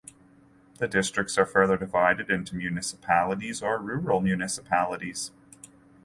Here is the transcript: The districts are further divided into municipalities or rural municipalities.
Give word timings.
The 0.79 0.87
districts 0.87 1.37
are 1.37 1.45
further 1.45 1.77
divided 1.77 2.31
into 2.31 2.55
municipalities 2.55 3.61
or 3.61 3.77
rural 3.77 4.19
municipalities. 4.19 5.29